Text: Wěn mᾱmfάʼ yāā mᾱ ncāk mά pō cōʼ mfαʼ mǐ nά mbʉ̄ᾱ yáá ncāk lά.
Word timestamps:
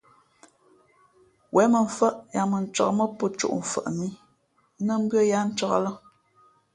Wěn 1.53 1.69
mᾱmfάʼ 1.73 2.15
yāā 2.33 2.49
mᾱ 2.51 2.57
ncāk 2.65 2.91
mά 2.97 3.05
pō 3.17 3.25
cōʼ 3.39 3.55
mfαʼ 3.61 3.85
mǐ 3.97 4.07
nά 4.85 4.93
mbʉ̄ᾱ 5.03 5.21
yáá 5.31 5.43
ncāk 5.49 5.73
lά. 5.85 5.91